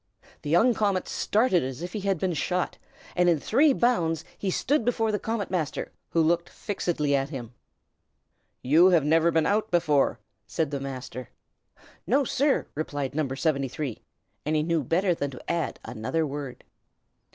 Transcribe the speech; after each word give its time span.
The 0.41 0.49
young 0.49 0.73
comet 0.73 1.07
started 1.07 1.61
as 1.61 1.83
if 1.83 1.93
he 1.93 1.99
had 1.99 2.17
been 2.17 2.33
shot, 2.33 2.79
and 3.15 3.29
in 3.29 3.39
three 3.39 3.71
bounds 3.71 4.25
he 4.35 4.49
stood 4.49 4.83
before 4.83 5.11
the 5.11 5.19
Comet 5.19 5.51
Master, 5.51 5.91
who 6.09 6.23
looked 6.23 6.49
fixedly 6.49 7.15
at 7.15 7.29
him. 7.29 7.53
"You 8.63 8.87
have 8.87 9.05
never 9.05 9.29
been 9.29 9.45
out 9.45 9.69
before," 9.69 10.19
said 10.47 10.71
the 10.71 10.79
Master. 10.79 11.29
"No, 12.07 12.23
sir!" 12.23 12.65
replied 12.73 13.13
No. 13.13 13.27
73; 13.35 14.01
and 14.43 14.55
he 14.55 14.63
knew 14.63 14.83
better 14.83 15.13
than 15.13 15.29
to 15.29 15.51
add 15.51 15.79
another 15.85 16.25
word. 16.25 16.63